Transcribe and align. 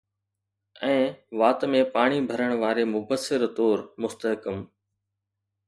۽ 0.87 0.95
وات 1.41 1.65
۾ 1.73 1.81
پاڻي 1.97 2.17
ڀرڻ 2.31 2.55
واري 2.63 2.85
مبصر 2.95 3.47
طور 3.61 3.87
مستحڪم 4.01 4.59